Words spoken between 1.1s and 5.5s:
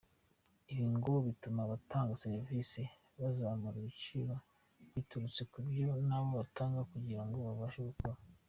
bituma abatanga serivisi bazamura ibiciro, biturutse